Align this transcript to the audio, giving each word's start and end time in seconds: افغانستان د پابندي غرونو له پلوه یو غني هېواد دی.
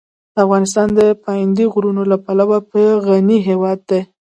افغانستان 0.43 0.87
د 0.99 1.01
پابندي 1.23 1.65
غرونو 1.73 2.03
له 2.11 2.17
پلوه 2.25 2.57
یو 2.87 2.93
غني 3.07 3.37
هېواد 3.47 3.79
دی. 3.89 4.01